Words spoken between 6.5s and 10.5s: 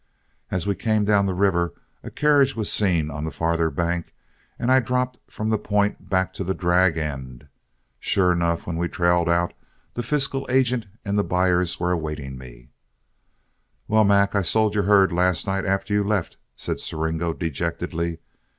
drag end. Sure enough, as we trailed out, the fiscal